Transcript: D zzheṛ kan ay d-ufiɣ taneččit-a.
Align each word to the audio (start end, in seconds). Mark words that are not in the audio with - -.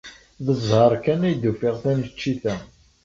D 0.45 0.47
zzheṛ 0.59 0.93
kan 1.03 1.21
ay 1.27 1.35
d-ufiɣ 1.35 1.75
taneččit-a. 1.83 2.55